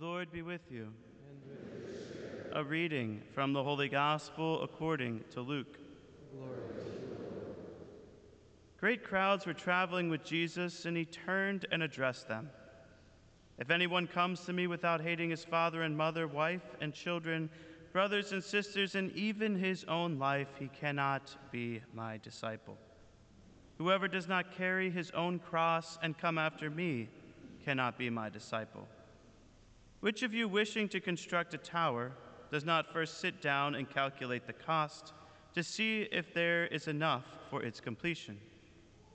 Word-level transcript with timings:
Lord 0.00 0.30
be 0.30 0.42
with 0.42 0.60
you. 0.70 0.92
A 2.52 2.62
reading 2.62 3.20
from 3.34 3.52
the 3.52 3.64
Holy 3.64 3.88
Gospel 3.88 4.62
according 4.62 5.24
to 5.32 5.40
Luke. 5.40 5.76
Great 8.78 9.02
crowds 9.02 9.44
were 9.44 9.54
traveling 9.54 10.08
with 10.08 10.22
Jesus, 10.22 10.84
and 10.84 10.96
he 10.96 11.04
turned 11.04 11.66
and 11.72 11.82
addressed 11.82 12.28
them. 12.28 12.48
If 13.58 13.70
anyone 13.70 14.06
comes 14.06 14.42
to 14.42 14.52
me 14.52 14.68
without 14.68 15.00
hating 15.00 15.30
his 15.30 15.44
father 15.44 15.82
and 15.82 15.96
mother, 15.96 16.28
wife 16.28 16.76
and 16.80 16.94
children, 16.94 17.50
brothers 17.92 18.30
and 18.30 18.44
sisters, 18.44 18.94
and 18.94 19.10
even 19.16 19.58
his 19.58 19.82
own 19.84 20.16
life, 20.16 20.48
he 20.60 20.68
cannot 20.68 21.36
be 21.50 21.80
my 21.92 22.18
disciple. 22.18 22.78
Whoever 23.78 24.06
does 24.06 24.28
not 24.28 24.52
carry 24.52 24.90
his 24.90 25.10
own 25.10 25.40
cross 25.40 25.98
and 26.02 26.16
come 26.16 26.38
after 26.38 26.70
me 26.70 27.08
cannot 27.64 27.98
be 27.98 28.10
my 28.10 28.28
disciple. 28.28 28.86
Which 30.00 30.22
of 30.22 30.32
you 30.32 30.46
wishing 30.46 30.88
to 30.90 31.00
construct 31.00 31.54
a 31.54 31.58
tower 31.58 32.12
does 32.52 32.64
not 32.64 32.92
first 32.92 33.20
sit 33.20 33.42
down 33.42 33.74
and 33.74 33.90
calculate 33.90 34.46
the 34.46 34.52
cost 34.52 35.12
to 35.54 35.62
see 35.64 36.02
if 36.12 36.32
there 36.32 36.66
is 36.66 36.86
enough 36.86 37.24
for 37.50 37.64
its 37.64 37.80
completion? 37.80 38.38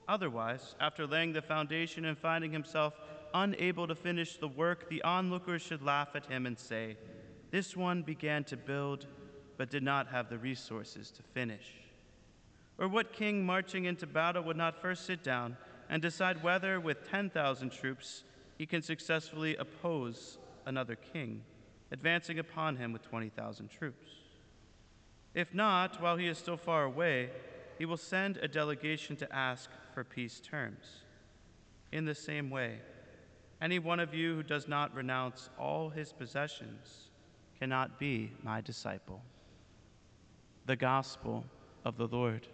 Otherwise, 0.08 0.74
after 0.80 1.06
laying 1.06 1.32
the 1.32 1.40
foundation 1.40 2.04
and 2.04 2.18
finding 2.18 2.52
himself 2.52 2.92
unable 3.32 3.86
to 3.86 3.94
finish 3.94 4.36
the 4.36 4.48
work, 4.48 4.90
the 4.90 5.02
onlookers 5.04 5.62
should 5.62 5.82
laugh 5.82 6.10
at 6.14 6.26
him 6.26 6.44
and 6.44 6.58
say, 6.58 6.98
This 7.50 7.74
one 7.74 8.02
began 8.02 8.44
to 8.44 8.56
build, 8.58 9.06
but 9.56 9.70
did 9.70 9.82
not 9.82 10.08
have 10.08 10.28
the 10.28 10.36
resources 10.36 11.10
to 11.12 11.22
finish. 11.22 11.72
Or 12.76 12.88
what 12.88 13.14
king 13.14 13.46
marching 13.46 13.86
into 13.86 14.06
battle 14.06 14.42
would 14.42 14.58
not 14.58 14.82
first 14.82 15.06
sit 15.06 15.24
down 15.24 15.56
and 15.88 16.02
decide 16.02 16.42
whether, 16.42 16.78
with 16.78 17.08
10,000 17.10 17.70
troops, 17.70 18.24
he 18.58 18.66
can 18.66 18.82
successfully 18.82 19.56
oppose 19.56 20.38
another 20.66 20.96
king, 20.96 21.42
advancing 21.92 22.38
upon 22.38 22.76
him 22.76 22.92
with 22.92 23.02
20,000 23.02 23.68
troops. 23.68 24.08
If 25.34 25.52
not, 25.54 26.00
while 26.00 26.16
he 26.16 26.28
is 26.28 26.38
still 26.38 26.56
far 26.56 26.84
away, 26.84 27.30
he 27.78 27.84
will 27.84 27.96
send 27.96 28.36
a 28.38 28.48
delegation 28.48 29.16
to 29.16 29.34
ask 29.34 29.70
for 29.92 30.04
peace 30.04 30.40
terms. 30.40 31.02
In 31.92 32.04
the 32.04 32.14
same 32.14 32.50
way, 32.50 32.78
any 33.60 33.78
one 33.78 34.00
of 34.00 34.14
you 34.14 34.36
who 34.36 34.42
does 34.42 34.68
not 34.68 34.94
renounce 34.94 35.48
all 35.58 35.88
his 35.88 36.12
possessions 36.12 37.10
cannot 37.58 37.98
be 37.98 38.30
my 38.42 38.60
disciple. 38.60 39.22
The 40.66 40.76
Gospel 40.76 41.44
of 41.84 41.96
the 41.96 42.06
Lord. 42.06 42.46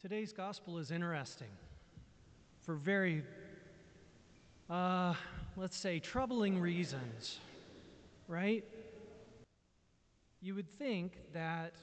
Today's 0.00 0.32
Gospel 0.32 0.78
is 0.78 0.90
interesting 0.90 1.48
for 2.60 2.74
very 2.74 3.22
uh, 4.70 5.14
let's 5.56 5.76
say, 5.76 5.98
troubling 5.98 6.58
reasons, 6.58 7.38
right? 8.28 8.64
You 10.40 10.54
would 10.54 10.70
think 10.78 11.18
that 11.32 11.74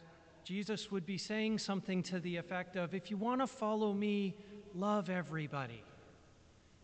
Jesus 0.43 0.91
would 0.91 1.05
be 1.05 1.17
saying 1.17 1.59
something 1.59 2.03
to 2.03 2.19
the 2.19 2.37
effect 2.37 2.75
of 2.75 2.93
if 2.93 3.11
you 3.11 3.17
want 3.17 3.41
to 3.41 3.47
follow 3.47 3.93
me, 3.93 4.35
love 4.75 5.09
everybody. 5.09 5.83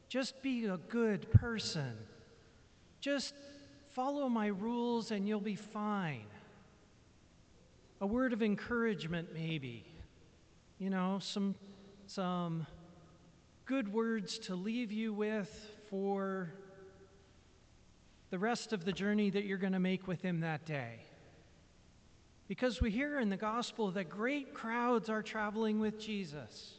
Just 0.09 0.41
be 0.41 0.65
a 0.65 0.77
good 0.77 1.29
person. 1.31 1.93
Just 3.01 3.33
follow 3.89 4.29
my 4.29 4.47
rules 4.47 5.11
and 5.11 5.27
you'll 5.27 5.39
be 5.39 5.55
fine. 5.55 6.25
A 7.99 8.07
word 8.07 8.31
of 8.31 8.43
encouragement, 8.43 9.29
maybe. 9.33 9.83
You 10.77 10.91
know, 10.91 11.17
some, 11.19 11.55
some 12.05 12.67
good 13.65 13.91
words 13.91 14.37
to 14.39 14.55
leave 14.55 14.91
you 14.91 15.13
with 15.13 15.71
for 15.89 16.51
the 18.29 18.39
rest 18.39 18.73
of 18.73 18.85
the 18.85 18.91
journey 18.91 19.29
that 19.29 19.45
you're 19.45 19.57
going 19.57 19.73
to 19.73 19.79
make 19.79 20.07
with 20.07 20.21
Him 20.21 20.41
that 20.41 20.65
day. 20.65 20.99
Because 22.47 22.81
we 22.81 22.91
hear 22.91 23.19
in 23.19 23.29
the 23.29 23.37
gospel 23.37 23.91
that 23.91 24.09
great 24.09 24.53
crowds 24.53 25.09
are 25.09 25.21
traveling 25.21 25.79
with 25.79 25.99
Jesus. 25.99 26.75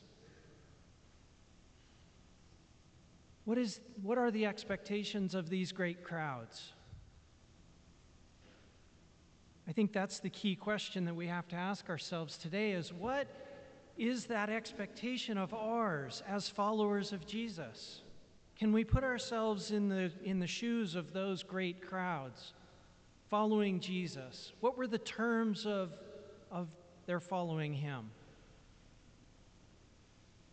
What, 3.44 3.58
is, 3.58 3.80
what 4.02 4.18
are 4.18 4.30
the 4.30 4.46
expectations 4.46 5.34
of 5.34 5.48
these 5.48 5.72
great 5.72 6.04
crowds? 6.04 6.72
I 9.66 9.72
think 9.72 9.92
that's 9.92 10.20
the 10.20 10.30
key 10.30 10.54
question 10.54 11.04
that 11.04 11.14
we 11.14 11.26
have 11.26 11.48
to 11.48 11.56
ask 11.56 11.88
ourselves 11.90 12.38
today 12.38 12.72
is 12.72 12.92
what 12.92 13.26
is 13.98 14.26
that 14.26 14.48
expectation 14.48 15.36
of 15.36 15.52
ours 15.52 16.22
as 16.26 16.48
followers 16.48 17.12
of 17.12 17.26
Jesus? 17.26 18.02
Can 18.58 18.72
we 18.72 18.82
put 18.82 19.04
ourselves 19.04 19.70
in 19.70 19.88
the, 19.88 20.10
in 20.24 20.40
the 20.40 20.46
shoes 20.46 20.96
of 20.96 21.12
those 21.12 21.44
great 21.44 21.80
crowds 21.80 22.54
following 23.30 23.78
Jesus? 23.78 24.52
What 24.58 24.76
were 24.76 24.88
the 24.88 24.98
terms 24.98 25.64
of, 25.64 25.92
of 26.50 26.66
their 27.06 27.20
following 27.20 27.72
him? 27.72 28.10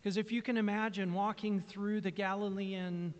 Because 0.00 0.16
if 0.16 0.30
you 0.30 0.40
can 0.40 0.56
imagine 0.56 1.12
walking 1.14 1.60
through 1.60 2.00
the 2.00 2.12
Galilean 2.12 3.12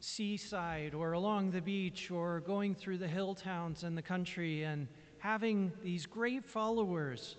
seaside 0.00 0.94
or 0.94 1.12
along 1.12 1.52
the 1.52 1.60
beach 1.60 2.10
or 2.10 2.40
going 2.40 2.74
through 2.74 2.98
the 2.98 3.06
hill 3.06 3.36
towns 3.36 3.84
in 3.84 3.94
the 3.94 4.02
country 4.02 4.64
and 4.64 4.88
having 5.18 5.70
these 5.84 6.06
great 6.06 6.44
followers, 6.44 7.36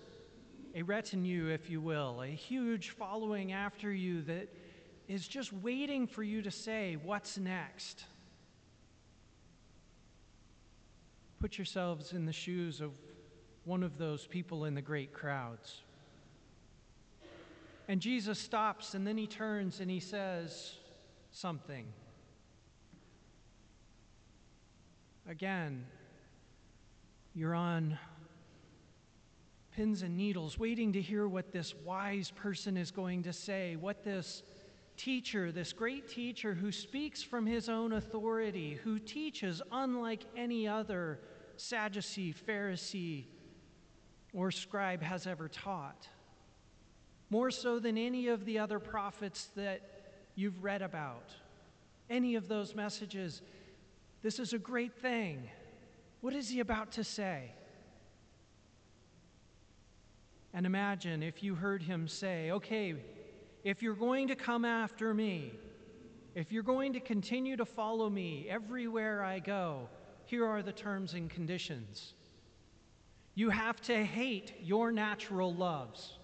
a 0.74 0.80
retinue, 0.80 1.48
if 1.48 1.68
you 1.68 1.82
will, 1.82 2.22
a 2.22 2.28
huge 2.28 2.90
following 2.90 3.52
after 3.52 3.92
you 3.92 4.22
that 4.22 4.48
is 5.08 5.26
just 5.26 5.52
waiting 5.52 6.06
for 6.06 6.22
you 6.22 6.42
to 6.42 6.50
say, 6.50 6.96
What's 7.02 7.38
next? 7.38 8.04
Put 11.38 11.58
yourselves 11.58 12.12
in 12.12 12.24
the 12.24 12.32
shoes 12.32 12.80
of 12.80 12.92
one 13.64 13.82
of 13.82 13.98
those 13.98 14.26
people 14.26 14.64
in 14.64 14.74
the 14.74 14.82
great 14.82 15.12
crowds. 15.12 15.82
And 17.88 18.00
Jesus 18.00 18.38
stops 18.38 18.94
and 18.94 19.06
then 19.06 19.16
he 19.16 19.26
turns 19.26 19.80
and 19.80 19.90
he 19.90 20.00
says 20.00 20.74
something. 21.30 21.86
Again, 25.28 25.84
you're 27.34 27.54
on 27.54 27.98
pins 29.72 30.02
and 30.02 30.16
needles, 30.16 30.58
waiting 30.58 30.92
to 30.94 31.02
hear 31.02 31.28
what 31.28 31.52
this 31.52 31.74
wise 31.84 32.30
person 32.30 32.76
is 32.76 32.90
going 32.90 33.24
to 33.24 33.32
say, 33.32 33.76
what 33.76 34.02
this 34.02 34.42
teacher, 34.96 35.52
this 35.52 35.72
great 35.72 36.08
teacher 36.08 36.54
who 36.54 36.72
speaks 36.72 37.22
from 37.22 37.46
his 37.46 37.68
own 37.68 37.92
authority, 37.92 38.78
who 38.82 38.98
teaches 38.98 39.62
unlike 39.70 40.22
any 40.36 40.66
other 40.66 41.20
Sadducee, 41.56 42.34
Pharisee, 42.34 43.24
or 44.32 44.50
scribe 44.50 45.02
has 45.02 45.26
ever 45.26 45.48
taught. 45.48 46.08
More 47.30 47.50
so 47.50 47.78
than 47.78 47.98
any 47.98 48.28
of 48.28 48.44
the 48.44 48.58
other 48.58 48.78
prophets 48.78 49.48
that 49.56 49.80
you've 50.34 50.62
read 50.62 50.82
about. 50.82 51.30
Any 52.08 52.34
of 52.34 52.46
those 52.46 52.74
messages. 52.74 53.42
This 54.22 54.38
is 54.38 54.52
a 54.52 54.58
great 54.58 54.94
thing. 54.94 55.48
What 56.20 56.34
is 56.34 56.48
he 56.48 56.60
about 56.60 56.92
to 56.92 57.04
say? 57.04 57.52
And 60.52 60.64
imagine 60.64 61.22
if 61.22 61.42
you 61.42 61.54
heard 61.54 61.82
him 61.82 62.08
say, 62.08 62.50
okay, 62.50 62.94
if 63.66 63.82
you're 63.82 63.96
going 63.96 64.28
to 64.28 64.36
come 64.36 64.64
after 64.64 65.12
me, 65.12 65.50
if 66.36 66.52
you're 66.52 66.62
going 66.62 66.92
to 66.92 67.00
continue 67.00 67.56
to 67.56 67.64
follow 67.64 68.08
me 68.08 68.46
everywhere 68.48 69.24
I 69.24 69.40
go, 69.40 69.88
here 70.24 70.46
are 70.46 70.62
the 70.62 70.70
terms 70.70 71.14
and 71.14 71.28
conditions. 71.28 72.14
You 73.34 73.50
have 73.50 73.80
to 73.82 74.04
hate 74.04 74.54
your 74.62 74.92
natural 74.92 75.52
loves. 75.52 76.16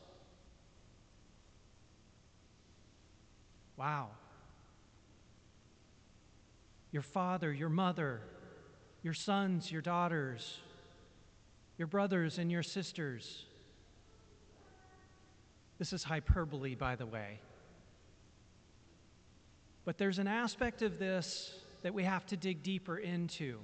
Wow. 3.77 4.11
Your 6.93 7.03
father, 7.03 7.53
your 7.53 7.71
mother, 7.71 8.21
your 9.03 9.15
sons, 9.15 9.73
your 9.73 9.83
daughters, 9.83 10.61
your 11.77 11.89
brothers 11.89 12.39
and 12.39 12.53
your 12.53 12.63
sisters, 12.63 13.47
this 15.83 15.93
is 15.93 16.05
hyperbole, 16.05 16.77
by 16.77 16.95
the 16.95 17.07
way. 17.07 17.41
But 19.85 19.99
there's 19.99 20.21
an 20.21 20.29
aspect 20.29 20.81
of 20.81 21.01
this 21.01 21.57
that 21.83 21.93
we 21.93 22.05
have 22.05 22.25
to 22.27 22.37
dig 22.37 22.63
deeper 22.63 22.99
into. 22.99 23.59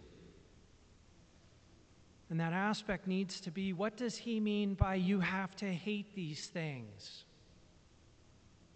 And 2.28 2.40
that 2.40 2.52
aspect 2.52 3.06
needs 3.06 3.38
to 3.42 3.52
be 3.52 3.72
what 3.72 3.96
does 3.96 4.16
he 4.16 4.40
mean 4.40 4.74
by 4.74 4.96
you 4.96 5.20
have 5.20 5.54
to 5.58 5.72
hate 5.72 6.12
these 6.16 6.46
things? 6.46 7.22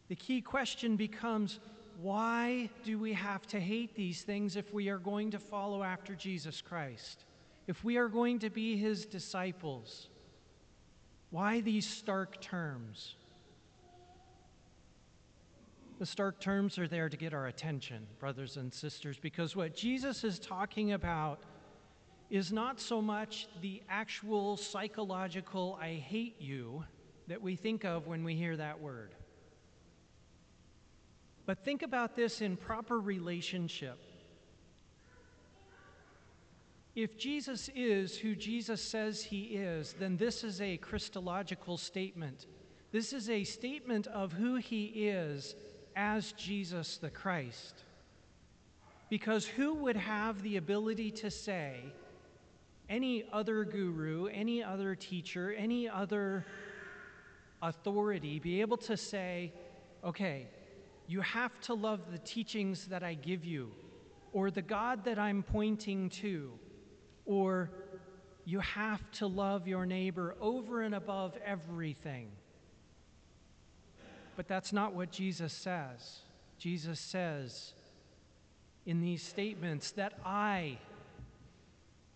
The 0.07 0.15
key 0.15 0.41
question 0.41 0.95
becomes 0.95 1.59
why 2.01 2.71
do 2.85 2.97
we 2.97 3.13
have 3.13 3.45
to 3.49 3.59
hate 3.59 3.97
these 3.97 4.23
things 4.23 4.55
if 4.55 4.73
we 4.73 4.89
are 4.89 4.99
going 4.99 5.33
to 5.33 5.41
follow 5.41 5.83
after 5.83 6.15
Jesus 6.15 6.61
Christ? 6.61 7.25
If 7.67 7.83
we 7.83 7.97
are 7.97 8.09
going 8.09 8.39
to 8.39 8.51
be 8.51 8.77
his 8.77 9.05
disciples? 9.05 10.07
Why 11.31 11.61
these 11.61 11.89
stark 11.89 12.41
terms? 12.41 13.17
The 16.03 16.07
stark 16.07 16.41
terms 16.41 16.81
are 16.81 16.89
there 16.89 17.09
to 17.09 17.17
get 17.17 17.33
our 17.33 17.47
attention, 17.47 18.09
brothers 18.19 18.57
and 18.57 18.75
sisters, 18.75 19.21
because 19.21 19.55
what 19.55 19.77
Jesus 19.77 20.25
is 20.25 20.41
talking 20.41 20.95
about 20.95 21.45
is 22.29 22.51
not 22.51 22.81
so 22.81 23.01
much 23.01 23.47
the 23.61 23.85
actual 23.89 24.57
psychological 24.57 25.79
I 25.81 25.93
hate 25.93 26.41
you 26.41 26.83
that 27.29 27.41
we 27.41 27.55
think 27.55 27.85
of 27.85 28.09
when 28.09 28.25
we 28.25 28.35
hear 28.35 28.57
that 28.57 28.81
word. 28.81 29.15
But 31.47 31.65
think 31.65 31.83
about 31.83 32.17
this 32.17 32.41
in 32.41 32.57
proper 32.57 32.99
relationship. 32.99 34.01
If 36.97 37.17
Jesus 37.17 37.71
is 37.77 38.19
who 38.19 38.35
Jesus 38.35 38.83
says 38.83 39.23
he 39.23 39.43
is, 39.55 39.95
then 40.01 40.17
this 40.17 40.43
is 40.43 40.61
a 40.61 40.79
Christological 40.79 41.79
statement. 41.79 42.47
This 42.91 43.13
is 43.13 43.31
a 43.31 43.45
statement 43.45 44.09
of 44.09 44.33
who 44.33 44.57
he 44.57 44.87
is 44.87 45.55
as 45.97 46.33
Jesus 46.33 46.99
the 46.99 47.11
Christ. 47.11 47.85
Because 49.09 49.47
who 49.47 49.75
would 49.75 49.97
have 49.97 50.43
the 50.43 50.57
ability 50.57 51.11
to 51.11 51.31
say, 51.31 51.77
any 52.89 53.25
other 53.33 53.65
guru, 53.65 54.27
any 54.27 54.63
other 54.63 54.95
teacher, 54.95 55.53
any 55.53 55.89
other 55.89 56.45
authority 57.63 58.39
be 58.39 58.61
able 58.61 58.77
to 58.77 58.97
say, 58.97 59.53
okay, 60.05 60.49
you 61.07 61.21
have 61.21 61.59
to 61.61 61.75
love 61.75 62.11
the 62.11 62.19
teachings 62.19 62.87
that 62.87 63.03
I 63.03 63.15
give 63.15 63.45
you, 63.45 63.71
or 64.33 64.51
the 64.51 64.63
God 64.63 65.05
that 65.05 65.19
I'm 65.19 65.43
pointing 65.43 66.11
to, 66.11 66.53
or 67.25 67.71
you 68.45 68.61
have 68.61 69.11
to 69.13 69.27
love 69.27 69.69
your 69.69 69.87
neighbor 69.87 70.35
over 70.41 70.83
and 70.83 70.95
above 70.95 71.37
everything. 71.45 72.29
But 74.37 74.49
that's 74.49 74.73
not 74.73 74.95
what 74.95 75.11
Jesus 75.11 75.53
says. 75.53 76.21
Jesus 76.59 77.01
says 77.01 77.73
in 78.87 79.01
these 79.01 79.23
statements 79.23 79.93
that 79.93 80.15
I, 80.25 80.79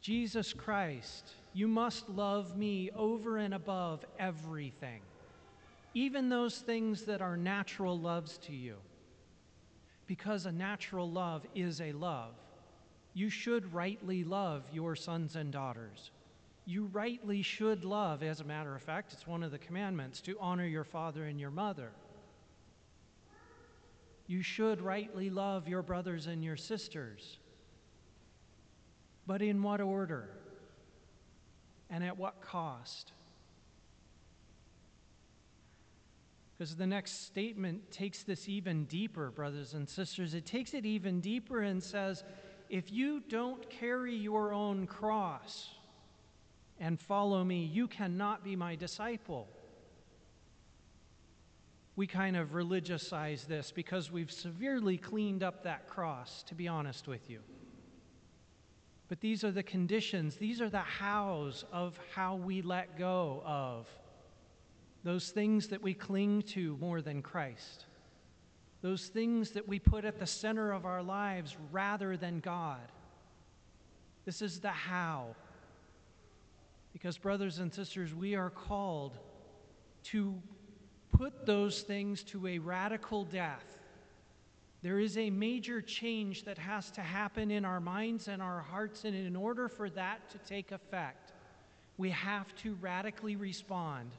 Jesus 0.01 0.53
Christ, 0.53 1.31
you 1.53 1.69
must 1.69 2.09
love 2.09 2.57
me 2.57 2.91
over 2.97 3.39
and 3.39 3.55
above 3.55 4.05
everything, 4.19 5.01
even 5.95 6.29
those 6.29 6.59
things 6.59 7.03
that 7.03 7.21
are 7.21 7.37
natural 7.37 7.99
loves 7.99 8.39
to 8.39 8.53
you. 8.53 8.77
Because 10.07 10.47
a 10.47 10.53
natural 10.53 11.11
love 11.11 11.45
is 11.55 11.81
a 11.81 11.93
love. 11.93 12.35
You 13.15 13.31
should 13.31 13.73
rightly 13.73 14.23
love 14.23 14.63
your 14.73 14.95
sons 14.95 15.37
and 15.37 15.51
daughters. 15.51 16.11
You 16.67 16.85
rightly 16.93 17.43
should 17.43 17.85
love, 17.85 18.23
as 18.23 18.41
a 18.41 18.45
matter 18.45 18.75
of 18.75 18.83
fact, 18.83 19.13
it's 19.13 19.27
one 19.27 19.43
of 19.43 19.51
the 19.53 19.59
commandments 19.59 20.21
to 20.23 20.37
honor 20.41 20.67
your 20.67 20.85
father 20.85 21.25
and 21.25 21.41
your 21.41 21.51
mother. 21.51 21.91
You 24.27 24.43
should 24.43 24.81
rightly 24.81 25.31
love 25.31 25.69
your 25.69 25.83
brothers 25.83 26.27
and 26.27 26.43
your 26.43 26.57
sisters. 26.57 27.39
But 29.27 29.43
in 29.43 29.63
what 29.63 29.81
order? 29.81 30.31
And 31.91 32.03
at 32.03 32.17
what 32.17 32.41
cost? 32.41 33.13
Because 36.57 36.75
the 36.75 36.87
next 36.87 37.27
statement 37.27 37.91
takes 37.91 38.23
this 38.23 38.49
even 38.49 38.85
deeper, 38.87 39.31
brothers 39.31 39.75
and 39.75 39.89
sisters. 39.89 40.33
It 40.35 40.47
takes 40.47 40.75
it 40.75 40.87
even 40.87 41.21
deeper 41.21 41.61
and 41.61 41.83
says, 41.83 42.25
if 42.71 42.91
you 42.91 43.23
don't 43.29 43.69
carry 43.69 44.15
your 44.15 44.53
own 44.53 44.87
cross 44.87 45.69
and 46.81 46.99
follow 46.99 47.45
me, 47.45 47.65
you 47.65 47.87
cannot 47.87 48.43
be 48.43 48.57
my 48.57 48.75
disciple. 48.75 49.49
We 51.97 52.07
kind 52.07 52.37
of 52.37 52.51
religiousize 52.51 53.47
this 53.47 53.73
because 53.73 54.13
we've 54.13 54.31
severely 54.31 54.99
cleaned 54.99 55.43
up 55.43 55.65
that 55.65 55.89
cross, 55.89 56.43
to 56.45 56.55
be 56.55 56.69
honest 56.69 57.09
with 57.09 57.29
you. 57.31 57.41
But 59.09 59.21
these 59.21 59.45
are 59.45 59.51
the 59.51 59.63
conditions, 59.63 60.37
these 60.37 60.61
are 60.61 60.69
the 60.69 60.79
hows 60.79 61.65
of 61.73 61.99
how 62.15 62.37
we 62.37 62.61
let 62.61 62.99
go 62.99 63.43
of 63.47 63.89
those 65.05 65.31
things 65.31 65.69
that 65.69 65.81
we 65.81 65.95
cling 65.95 66.43
to 66.43 66.77
more 66.81 67.01
than 67.01 67.23
Christ, 67.23 67.87
those 68.83 69.07
things 69.07 69.53
that 69.53 69.69
we 69.69 69.79
put 69.79 70.05
at 70.05 70.19
the 70.19 70.27
center 70.27 70.73
of 70.73 70.85
our 70.85 71.01
lives 71.01 71.57
rather 71.71 72.17
than 72.17 72.41
God. 72.41 72.81
This 74.25 74.43
is 74.43 74.59
the 74.59 74.71
how. 74.71 75.37
Because, 76.93 77.17
brothers 77.19 77.61
and 77.61 77.73
sisters, 77.73 78.13
we 78.13 78.35
are 78.35 78.51
called 78.51 79.17
to 80.05 80.43
put 81.13 81.47
those 81.47 81.83
things 81.83 82.23
to 82.25 82.47
a 82.47 82.59
radical 82.59 83.25
death 83.25 83.77
there 84.87 85.01
is 85.01 85.19
a 85.19 85.31
major 85.31 85.81
change 85.81 86.45
that 86.45 86.59
has 86.59 86.93
to 86.93 87.01
happen 87.01 87.51
in 87.51 87.65
our 87.65 87.81
minds 87.81 88.29
and 88.29 88.41
our 88.41 88.61
hearts, 88.61 89.05
and 89.05 89.17
in 89.17 89.35
order 89.35 89.69
for 89.69 89.91
that 89.91 90.31
to 90.31 90.39
take 90.39 90.71
effect, 90.71 91.33
we 91.99 92.11
have 92.11 92.55
to 92.59 92.75
radically 92.81 93.35
respond 93.35 94.11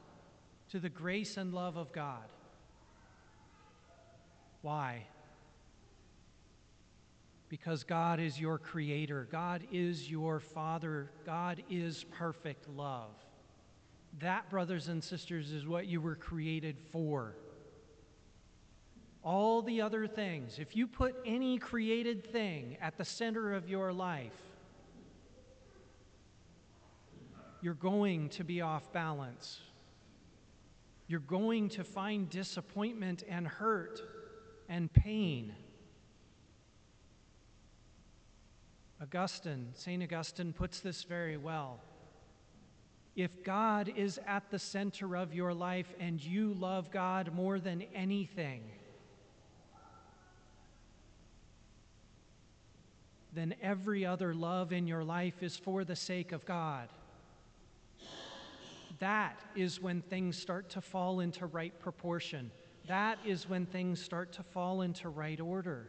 to 0.68 0.78
the 0.78 0.90
grace 0.90 1.38
and 1.38 1.54
love 1.54 1.78
of 1.78 1.90
God. 1.92 2.24
Why? 4.60 5.06
Because 7.48 7.82
God 7.82 8.20
is 8.20 8.38
your 8.38 8.58
creator, 8.58 9.26
God 9.32 9.62
is 9.72 10.10
your 10.10 10.38
father, 10.38 11.10
God 11.24 11.62
is 11.70 12.04
perfect 12.04 12.68
love. 12.68 13.14
That, 14.20 14.50
brothers 14.50 14.88
and 14.88 15.02
sisters, 15.02 15.52
is 15.52 15.66
what 15.66 15.86
you 15.86 16.00
were 16.00 16.16
created 16.16 16.78
for 16.90 17.36
all 19.28 19.60
the 19.60 19.82
other 19.82 20.06
things, 20.06 20.58
if 20.58 20.74
you 20.74 20.86
put 20.86 21.14
any 21.26 21.58
created 21.58 22.26
thing 22.32 22.78
at 22.80 22.96
the 22.96 23.04
center 23.04 23.52
of 23.52 23.68
your 23.68 23.92
life, 23.92 24.32
you're 27.60 27.74
going 27.74 28.30
to 28.30 28.44
be 28.44 28.62
off 28.62 28.90
balance. 28.92 29.60
You're 31.08 31.20
going 31.20 31.68
to 31.70 31.84
find 31.84 32.30
disappointment 32.30 33.24
and 33.28 33.46
hurt 33.46 34.00
and 34.68 34.92
pain. 34.92 35.54
Augustine, 39.02 39.68
St. 39.74 40.02
Augustine 40.02 40.54
puts 40.54 40.80
this 40.80 41.02
very 41.02 41.36
well. 41.36 41.80
If 43.18 43.42
God 43.42 43.92
is 43.96 44.20
at 44.28 44.48
the 44.48 44.60
center 44.60 45.16
of 45.16 45.34
your 45.34 45.52
life 45.52 45.92
and 45.98 46.22
you 46.22 46.54
love 46.54 46.92
God 46.92 47.34
more 47.34 47.58
than 47.58 47.82
anything, 47.92 48.62
then 53.32 53.56
every 53.60 54.06
other 54.06 54.32
love 54.34 54.72
in 54.72 54.86
your 54.86 55.02
life 55.02 55.42
is 55.42 55.56
for 55.56 55.82
the 55.82 55.96
sake 55.96 56.30
of 56.30 56.44
God. 56.44 56.90
That 59.00 59.40
is 59.56 59.82
when 59.82 60.00
things 60.02 60.38
start 60.38 60.70
to 60.70 60.80
fall 60.80 61.18
into 61.18 61.46
right 61.46 61.76
proportion. 61.80 62.52
That 62.86 63.18
is 63.26 63.48
when 63.48 63.66
things 63.66 64.00
start 64.00 64.30
to 64.34 64.44
fall 64.44 64.82
into 64.82 65.08
right 65.08 65.40
order. 65.40 65.88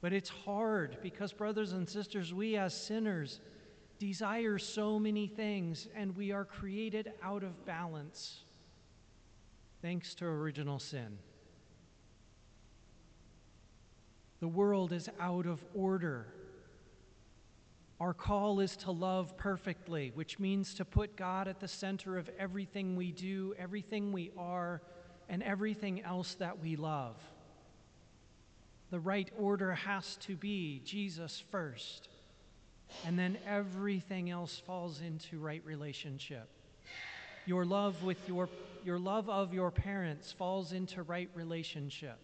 But 0.00 0.14
it's 0.14 0.30
hard 0.30 0.96
because, 1.02 1.34
brothers 1.34 1.72
and 1.72 1.86
sisters, 1.86 2.32
we 2.32 2.56
as 2.56 2.72
sinners 2.72 3.40
desire 4.06 4.58
so 4.58 4.98
many 4.98 5.26
things 5.26 5.88
and 5.96 6.14
we 6.14 6.30
are 6.30 6.44
created 6.44 7.10
out 7.22 7.42
of 7.42 7.64
balance 7.64 8.44
thanks 9.80 10.14
to 10.14 10.26
original 10.26 10.78
sin. 10.78 11.16
The 14.40 14.48
world 14.48 14.92
is 14.92 15.08
out 15.18 15.46
of 15.46 15.64
order. 15.74 16.26
Our 17.98 18.12
call 18.12 18.60
is 18.60 18.76
to 18.78 18.90
love 18.90 19.38
perfectly, 19.38 20.12
which 20.14 20.38
means 20.38 20.74
to 20.74 20.84
put 20.84 21.16
God 21.16 21.48
at 21.48 21.58
the 21.58 21.68
center 21.68 22.18
of 22.18 22.28
everything 22.38 22.96
we 22.96 23.10
do, 23.10 23.54
everything 23.58 24.12
we 24.12 24.30
are, 24.36 24.82
and 25.30 25.42
everything 25.42 26.02
else 26.02 26.34
that 26.34 26.62
we 26.62 26.76
love. 26.76 27.16
The 28.90 29.00
right 29.00 29.30
order 29.38 29.72
has 29.72 30.16
to 30.16 30.36
be 30.36 30.82
Jesus 30.84 31.42
first, 31.50 32.10
and 33.06 33.18
then 33.18 33.38
everything 33.46 34.30
else 34.30 34.62
falls 34.66 35.00
into 35.00 35.38
right 35.38 35.62
relationship. 35.64 36.48
Your 37.46 37.64
love 37.64 38.02
with 38.02 38.18
your 38.26 38.48
your 38.84 38.98
love 38.98 39.28
of 39.30 39.54
your 39.54 39.70
parents 39.70 40.32
falls 40.32 40.72
into 40.72 41.02
right 41.02 41.30
relationship 41.34 42.18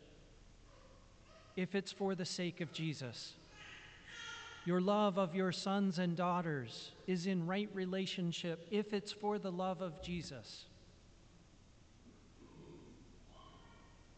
if 1.57 1.75
it's 1.75 1.93
for 1.93 2.15
the 2.15 2.25
sake 2.25 2.61
of 2.61 2.73
Jesus. 2.73 3.35
Your 4.67 4.81
love 4.81 5.19
of 5.19 5.35
your 5.35 5.53
sons 5.53 5.99
and 5.99 6.17
daughters 6.17 6.93
is 7.07 7.27
in 7.27 7.47
right 7.47 7.69
relationship 7.73 8.67
if 8.71 8.93
it's 8.93 9.11
for 9.11 9.39
the 9.39 9.51
love 9.51 9.81
of 9.81 10.03
Jesus. 10.03 10.67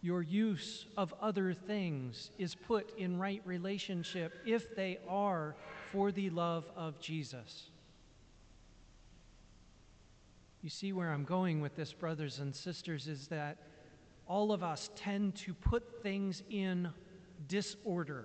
Your 0.02 0.20
use 0.20 0.86
of 0.96 1.14
other 1.22 1.54
things 1.54 2.32
is 2.38 2.56
put 2.56 2.92
in 2.98 3.18
right 3.18 3.40
relationship 3.44 4.34
if 4.44 4.74
they 4.74 4.98
are 5.08 5.54
for 5.92 6.10
the 6.10 6.30
love 6.30 6.64
of 6.74 6.98
Jesus. 6.98 7.68
You 10.62 10.70
see 10.70 10.92
where 10.92 11.10
I'm 11.10 11.24
going 11.24 11.60
with 11.60 11.76
this, 11.76 11.92
brothers 11.92 12.38
and 12.38 12.54
sisters, 12.54 13.08
is 13.08 13.28
that 13.28 13.58
all 14.26 14.52
of 14.52 14.62
us 14.62 14.90
tend 14.96 15.34
to 15.36 15.52
put 15.52 16.02
things 16.02 16.42
in 16.48 16.88
disorder. 17.46 18.24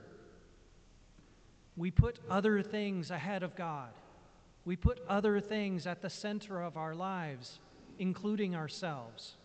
We 1.76 1.92
put 1.92 2.20
other 2.30 2.62
things 2.62 3.12
ahead 3.12 3.44
of 3.44 3.56
God. 3.56 3.90
We 4.64 4.78
put 4.78 5.02
other 5.10 5.42
things 5.42 5.86
at 5.88 6.02
the 6.02 6.10
center 6.10 6.62
of 6.62 6.78
our 6.78 6.96
lives, 6.96 7.60
including 8.00 8.56
ourselves. 8.56 9.36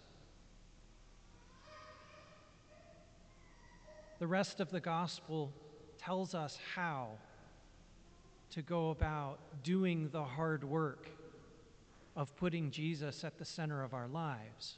The 4.20 4.26
rest 4.28 4.60
of 4.60 4.70
the 4.70 4.80
gospel 4.80 5.52
tells 5.98 6.34
us 6.34 6.58
how 6.76 7.18
to 8.52 8.62
go 8.62 8.90
about 8.90 9.38
doing 9.62 10.08
the 10.12 10.22
hard 10.22 10.62
work 10.62 11.08
of 12.14 12.34
putting 12.36 12.70
Jesus 12.70 13.24
at 13.24 13.38
the 13.38 13.44
center 13.44 13.82
of 13.82 13.94
our 13.94 14.08
lives. 14.08 14.76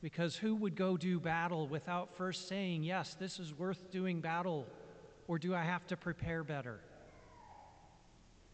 Because 0.00 0.36
who 0.36 0.54
would 0.54 0.74
go 0.74 0.96
do 0.96 1.20
battle 1.20 1.66
without 1.66 2.14
first 2.16 2.48
saying, 2.48 2.82
Yes, 2.82 3.14
this 3.14 3.38
is 3.38 3.58
worth 3.58 3.90
doing 3.90 4.20
battle, 4.20 4.66
or 5.28 5.38
do 5.38 5.54
I 5.54 5.62
have 5.62 5.86
to 5.88 5.96
prepare 5.96 6.44
better? 6.44 6.80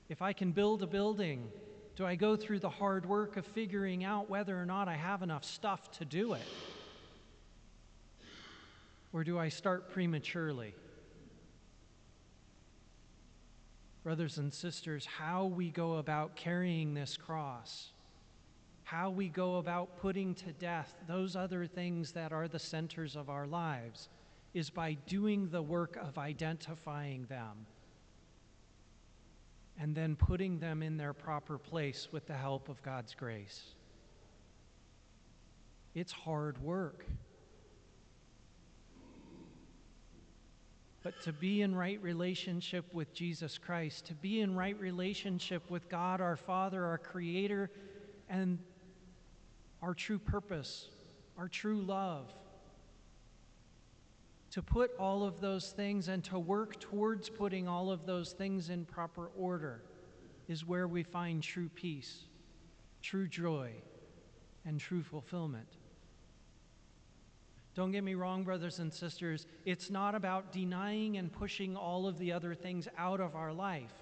If 0.09 0.23
I 0.23 0.33
can 0.33 0.51
build 0.51 0.83
a 0.83 0.87
building, 0.87 1.49
do 1.95 2.05
I 2.05 2.17
go 2.17 2.35
through 2.35 2.59
the 2.59 2.71
hard 2.71 3.07
work 3.07 3.37
of 3.37 3.47
figuring 3.47 4.03
out 4.03 4.29
whether 4.29 4.61
or 4.61 4.67
not 4.67 4.89
I 4.89 4.97
have 4.97 5.23
enough 5.23 5.45
stuff 5.45 5.91
to 5.99 6.05
do 6.05 6.33
it? 6.33 6.43
Or 9.13 9.23
do 9.23 9.39
I 9.39 9.49
start 9.49 9.91
prematurely? 9.91 10.75
Brothers 14.03 14.39
and 14.39 14.53
sisters, 14.53 15.05
how 15.05 15.47
we 15.47 15.71
go 15.71 15.97
about 15.97 16.35
carrying 16.35 16.95
this 16.95 17.17
cross, 17.17 17.91
how 18.85 19.11
we 19.11 19.29
go 19.29 19.57
about 19.57 19.99
putting 19.99 20.35
to 20.37 20.53
death 20.53 20.95
those 21.07 21.37
other 21.37 21.67
things 21.67 22.13
that 22.13 22.33
are 22.33 22.49
the 22.49 22.59
centers 22.59 23.15
of 23.15 23.29
our 23.29 23.47
lives, 23.47 24.09
is 24.55 24.71
by 24.71 24.95
doing 25.07 25.49
the 25.51 25.63
work 25.63 25.97
of 25.97 26.19
identifying 26.19 27.25
them 27.27 27.67
and 29.79 29.95
then 29.95 30.17
putting 30.17 30.59
them 30.59 30.83
in 30.83 30.97
their 30.97 31.13
proper 31.13 31.57
place 31.57 32.09
with 32.13 32.27
the 32.27 32.35
help 32.35 32.69
of 32.69 32.83
God's 32.83 33.15
grace. 33.15 33.75
It's 35.95 36.13
hard 36.13 36.59
work. 36.63 37.07
But 41.03 41.21
to 41.23 41.33
be 41.33 41.63
in 41.63 41.75
right 41.75 42.01
relationship 42.03 42.85
with 42.93 43.15
Jesus 43.15 43.57
Christ, 43.57 44.07
to 44.07 44.15
be 44.15 44.41
in 44.41 44.55
right 44.55 44.79
relationship 44.79 45.71
with 45.71 45.89
God 45.89 46.21
our 46.21 46.37
Father, 46.37 46.85
our 46.85 46.99
Creator, 46.99 47.71
and 48.29 48.59
our 49.83 49.95
true 49.95 50.19
purpose, 50.19 50.89
our 51.39 51.49
true 51.49 51.81
love. 51.81 52.31
To 54.51 54.63
put 54.63 54.91
all 54.99 55.23
of 55.23 55.41
those 55.41 55.71
things 55.71 56.09
and 56.09 56.23
to 56.25 56.39
work 56.39 56.79
towards 56.81 57.31
putting 57.31 57.67
all 57.67 57.91
of 57.91 58.05
those 58.05 58.33
things 58.33 58.69
in 58.69 58.85
proper 58.85 59.31
order 59.39 59.83
is 60.49 60.67
where 60.67 60.89
we 60.89 61.03
find 61.03 61.43
true 61.43 61.71
peace, 61.75 62.25
true 63.01 63.29
joy, 63.29 63.71
and 64.67 64.79
true 64.79 65.03
fulfillment. 65.03 65.69
Don't 67.75 67.93
get 67.93 68.03
me 68.03 68.15
wrong, 68.15 68.43
brothers 68.43 68.81
and 68.81 68.93
sisters, 68.93 69.47
it's 69.65 69.91
not 69.91 70.15
about 70.15 70.53
denying 70.53 71.17
and 71.17 71.33
pushing 71.33 71.77
all 71.77 72.07
of 72.07 72.19
the 72.19 72.33
other 72.33 72.55
things 72.55 72.89
out 72.99 73.21
of 73.21 73.37
our 73.37 73.53
life. 73.53 73.93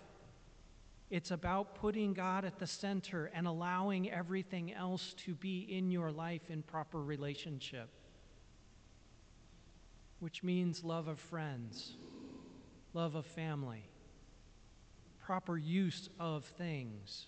It's 1.10 1.30
about 1.30 1.74
putting 1.74 2.12
God 2.12 2.44
at 2.44 2.58
the 2.58 2.66
center 2.66 3.30
and 3.34 3.46
allowing 3.46 4.10
everything 4.10 4.72
else 4.72 5.14
to 5.24 5.34
be 5.34 5.60
in 5.60 5.90
your 5.90 6.10
life 6.10 6.50
in 6.50 6.62
proper 6.62 7.02
relationship, 7.02 7.88
which 10.20 10.42
means 10.42 10.84
love 10.84 11.08
of 11.08 11.18
friends, 11.18 11.96
love 12.92 13.14
of 13.14 13.24
family, 13.26 13.84
proper 15.20 15.56
use 15.56 16.08
of 16.18 16.44
things. 16.44 17.26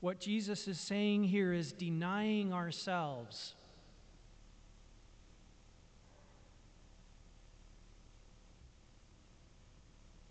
What 0.00 0.20
Jesus 0.20 0.68
is 0.68 0.80
saying 0.80 1.24
here 1.24 1.52
is 1.52 1.72
denying 1.72 2.52
ourselves 2.52 3.54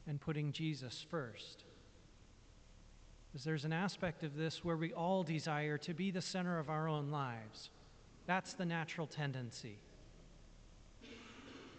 and 0.09 0.19
putting 0.19 0.51
Jesus 0.51 1.05
first. 1.07 1.63
Because 3.31 3.45
there's 3.45 3.63
an 3.63 3.71
aspect 3.71 4.23
of 4.23 4.35
this 4.35 4.65
where 4.65 4.75
we 4.75 4.91
all 4.91 5.21
desire 5.21 5.77
to 5.77 5.93
be 5.93 6.09
the 6.09 6.21
center 6.21 6.57
of 6.57 6.69
our 6.69 6.89
own 6.89 7.11
lives. 7.11 7.69
That's 8.25 8.53
the 8.53 8.65
natural 8.65 9.05
tendency. 9.05 9.77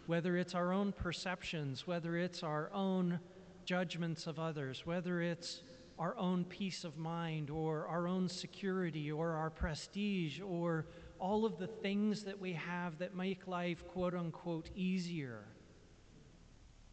Whether 0.06 0.37
it's 0.37 0.54
our 0.54 0.72
own 0.72 0.92
perceptions, 0.92 1.88
whether 1.88 2.16
it's 2.16 2.44
our 2.44 2.70
own 2.72 3.18
judgments 3.64 4.28
of 4.28 4.38
others, 4.38 4.87
whether 4.87 5.20
it's 5.20 5.62
our 5.99 6.16
own 6.16 6.44
peace 6.44 6.84
of 6.84 6.96
mind 6.96 7.50
or 7.50 7.87
our 7.88 8.06
own 8.06 8.28
security 8.28 9.10
or 9.10 9.32
our 9.32 9.50
prestige 9.50 10.40
or 10.40 10.87
all 11.18 11.44
of 11.44 11.58
the 11.58 11.66
things 11.66 12.22
that 12.25 12.40
we 12.40 12.52
have 12.52 12.96
that 12.99 13.14
make 13.14 13.46
life 13.46 13.87
quote 13.88 14.14
unquote 14.14 14.70
easier 14.75 15.44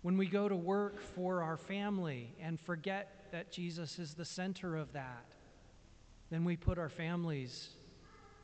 when 0.08 0.18
we 0.18 0.26
go 0.26 0.48
to 0.48 0.56
work 0.56 1.02
for 1.02 1.44
our 1.44 1.58
family 1.58 2.34
and 2.42 2.58
forget 2.62 3.26
that 3.34 3.52
Jesus 3.52 4.00
is 4.00 4.14
the 4.14 4.24
center 4.24 4.78
of 4.78 4.94
that, 4.94 5.26
then 6.32 6.46
we 6.46 6.56
put 6.56 6.78
our 6.78 6.88
families 6.88 7.72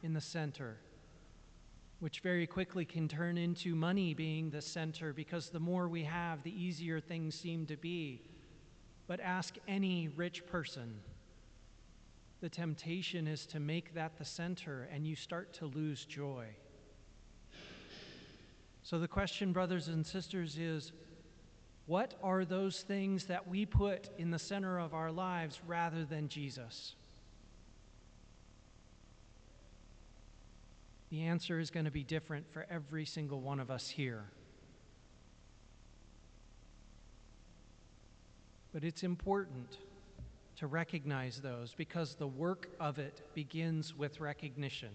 in 0.02 0.12
the 0.14 0.20
center, 0.20 0.76
which 2.02 2.20
very 2.20 2.46
quickly 2.46 2.84
can 2.84 3.08
turn 3.08 3.38
into 3.38 3.76
money 3.76 4.14
being 4.14 4.50
the 4.50 4.62
center 4.62 5.14
because 5.14 5.48
the 5.48 5.60
more 5.62 5.88
we 5.88 6.04
have, 6.04 6.44
the 6.44 6.52
easier 6.52 7.00
things 7.00 7.34
seem 7.34 7.66
to 7.68 7.78
be. 7.78 8.22
But 9.08 9.22
ask 9.22 9.56
any 9.66 10.10
rich 10.18 10.46
person. 10.46 10.94
The 12.42 12.50
temptation 12.50 13.26
is 13.26 13.46
to 13.46 13.62
make 13.62 13.94
that 13.94 14.18
the 14.18 14.26
center, 14.26 14.90
and 14.92 15.08
you 15.08 15.16
start 15.16 15.54
to 15.54 15.68
lose 15.68 16.04
joy. 16.04 16.48
So, 18.82 19.00
the 19.00 19.08
question, 19.08 19.54
brothers 19.54 19.88
and 19.88 20.06
sisters, 20.06 20.58
is 20.58 20.92
what 21.86 22.14
are 22.24 22.46
those 22.46 22.82
things 22.82 23.26
that 23.26 23.48
we 23.48 23.66
put 23.66 24.10
in 24.18 24.32
the 24.32 24.40
center 24.40 24.80
of 24.80 24.94
our 24.94 25.12
lives 25.12 25.60
rather 25.68 26.06
than 26.06 26.30
Jesus? 26.30 26.96
The 31.10 31.24
answer 31.24 31.60
is 31.60 31.70
going 31.70 31.86
to 31.86 31.92
be 31.92 32.04
different 32.04 32.52
for 32.52 32.66
every 32.70 33.06
single 33.06 33.42
one 33.42 33.60
of 33.60 33.70
us 33.70 33.90
here. 33.90 34.24
But 38.74 38.84
it's 38.84 39.04
important 39.04 39.78
to 40.56 40.68
recognize 40.68 41.42
those 41.42 41.74
because 41.78 42.16
the 42.16 42.28
work 42.28 42.70
of 42.80 42.98
it 42.98 43.22
begins 43.36 43.96
with 43.96 44.20
recognition. 44.20 44.90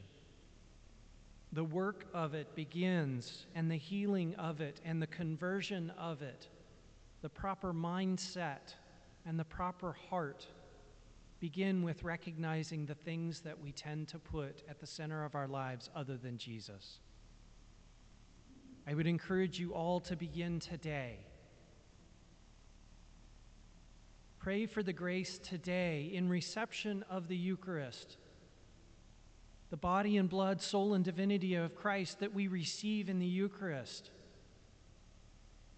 The 1.53 1.65
work 1.65 2.07
of 2.13 2.35
it 2.35 2.55
begins, 2.55 3.47
and 3.55 3.71
the 3.71 3.77
healing 3.77 4.35
of 4.37 4.61
it, 4.61 4.81
and 4.85 5.01
the 5.01 5.07
conversion 5.07 5.93
of 5.99 6.23
it 6.23 6.49
the 7.23 7.29
proper 7.29 7.73
mindset 7.73 8.75
and 9.27 9.39
the 9.39 9.45
proper 9.45 9.97
heart 10.09 10.47
begin 11.41 11.83
with 11.83 12.03
recognizing 12.03 12.87
the 12.87 12.95
things 12.95 13.41
that 13.41 13.61
we 13.61 13.73
tend 13.73 14.09
to 14.09 14.19
put 14.19 14.63
at 14.69 14.81
the 14.81 14.87
center 14.87 15.25
of 15.25 15.35
our 15.35 15.47
lives 15.47 15.91
other 15.95 16.17
than 16.17 16.37
Jesus. 16.37 16.99
I 18.87 18.95
would 18.95 19.07
encourage 19.07 19.59
you 19.59 19.75
all 19.75 20.01
to 20.01 20.17
begin 20.17 20.61
today. 20.61 21.19
Pray 24.39 24.67
for 24.67 24.83
the 24.83 24.93
grace 24.93 25.39
today 25.39 26.11
in 26.13 26.29
reception 26.29 27.05
of 27.11 27.29
the 27.29 27.37
Eucharist, 27.37 28.17
the 29.71 29.77
body 29.77 30.17
and 30.17 30.29
blood, 30.29 30.63
soul 30.63 30.95
and 30.95 31.05
divinity 31.05 31.55
of 31.55 31.75
Christ 31.75 32.21
that 32.21 32.33
we 32.33 32.49
receive 32.49 33.09
in 33.09 33.19
the 33.19 33.27
Eucharist 33.27 34.11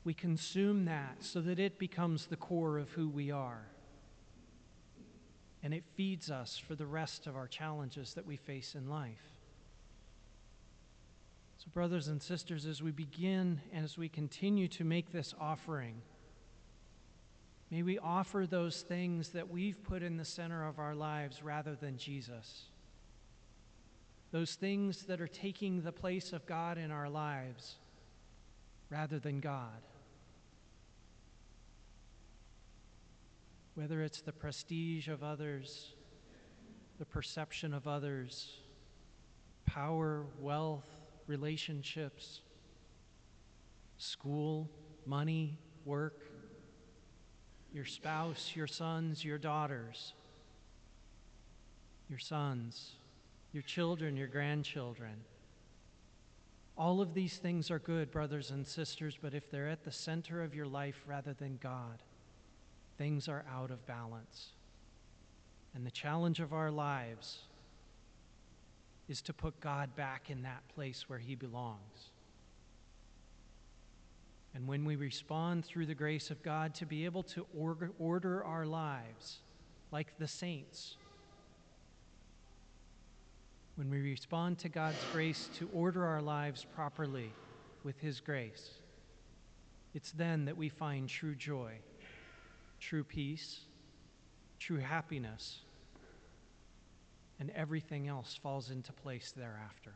we 0.05 0.15
consume 0.15 0.87
that 0.87 1.17
so 1.21 1.41
that 1.41 1.59
it 1.59 1.79
becomes 1.79 2.27
the 2.27 2.37
core 2.37 2.79
of 2.79 2.91
who 2.91 3.09
we 3.09 3.31
are. 3.31 3.67
And 5.63 5.75
it 5.75 5.85
feeds 5.95 6.31
us 6.31 6.57
for 6.57 6.75
the 6.75 6.87
rest 6.87 7.27
of 7.27 7.37
our 7.37 7.47
challenges 7.47 8.15
that 8.15 8.25
we 8.25 8.37
face 8.37 8.75
in 8.75 8.89
life. 8.89 9.35
So, 11.59 11.67
brothers 11.75 12.09
and 12.09 12.23
sisters, 12.23 12.65
as 12.65 12.83
we 12.83 12.91
begin 12.91 13.61
and 13.71 13.85
as 13.85 13.99
we 13.99 14.09
continue 14.09 14.69
to 14.69 14.85
make 14.85 15.13
this 15.13 15.35
offering, 15.39 16.01
may 17.71 17.83
we 17.83 17.99
offer 17.99 18.47
those 18.49 18.81
things 18.81 19.29
that 19.31 19.51
we've 19.51 19.83
put 19.85 20.03
in 20.03 20.17
the 20.17 20.25
center 20.25 20.67
of 20.67 20.79
our 20.79 20.95
lives 20.95 21.43
rather 21.43 21.75
than 21.75 21.99
Jesus. 21.99 22.65
Those 24.31 24.55
things 24.55 25.03
that 25.03 25.21
are 25.21 25.29
taking 25.29 25.83
the 25.83 25.93
place 25.93 26.33
of 26.33 26.47
God 26.47 26.79
in 26.79 26.91
our 26.91 27.11
lives 27.11 27.77
rather 28.91 29.19
than 29.19 29.41
God. 29.41 29.83
whether 33.81 34.03
it's 34.03 34.21
the 34.21 34.33
prestige 34.33 35.09
of 35.09 35.23
others, 35.23 35.95
the 36.99 37.05
perception 37.07 37.73
of 37.73 37.89
others, 37.89 38.59
power, 39.65 40.27
wealth, 40.39 40.85
relationships, 41.27 42.41
school, 43.97 44.69
money, 45.07 45.57
work, 45.87 46.27
your 47.73 47.87
spouse, 47.87 48.53
your 48.55 48.67
sons, 48.67 49.25
your 49.25 49.39
daughters, 49.39 50.13
your 52.11 52.19
sons, 52.19 52.97
your 53.53 53.63
children, 53.63 54.15
your 54.15 54.27
grandchildren. 54.27 55.15
All 56.77 57.01
of 57.01 57.15
these 57.15 57.37
things 57.37 57.71
are 57.71 57.79
good, 57.79 58.11
brothers 58.11 58.51
and 58.51 58.67
sisters, 58.67 59.19
but 59.21 59.35
if 59.35 59.51
they're 59.51 59.69
at 59.69 59.85
the 59.85 59.93
center 59.93 60.43
of 60.43 60.55
your 60.55 60.67
life 60.67 61.03
rather 61.07 61.35
than 61.35 61.59
God, 61.63 62.03
things 62.97 63.29
are 63.29 63.45
out 63.53 63.71
of 63.71 63.87
balance. 63.87 64.53
And 65.75 65.87
the 65.87 65.91
challenge 65.91 66.41
of 66.41 66.53
our 66.53 66.71
lives 66.71 67.41
is 69.09 69.21
to 69.23 69.33
put 69.33 69.61
God 69.61 69.95
back 69.97 70.31
in 70.31 70.43
that 70.43 70.63
place 70.75 71.09
where 71.09 71.19
he 71.19 71.35
belongs. 71.35 72.11
And 74.55 74.67
when 74.67 74.85
we 74.85 74.97
respond 74.97 75.65
through 75.65 75.87
the 75.87 75.95
grace 75.95 76.31
of 76.31 76.43
God 76.43 76.75
to 76.77 76.87
be 76.87 77.05
able 77.05 77.23
to 77.25 77.47
order, 77.99 78.45
our 78.45 78.67
lives 78.67 79.39
like 79.93 80.19
the 80.19 80.29
saints, 80.29 80.97
when 83.81 83.89
we 83.89 84.03
respond 84.03 84.59
to 84.59 84.69
God's 84.69 85.03
grace 85.11 85.49
to 85.55 85.67
order 85.73 86.05
our 86.05 86.21
lives 86.21 86.67
properly 86.75 87.33
with 87.83 87.99
His 87.99 88.21
grace, 88.21 88.73
it's 89.95 90.13
then 90.13 90.45
that 90.45 90.55
we 90.59 90.69
find 90.69 91.09
true 91.09 91.35
joy, 91.35 91.73
true 92.79 93.03
peace, 93.03 93.61
true 94.59 94.81
happiness, 94.81 95.61
and 97.39 97.51
everything 97.53 98.07
else 98.07 98.39
falls 98.43 98.71
into 98.71 98.93
place 98.93 99.33
thereafter. 99.35 99.95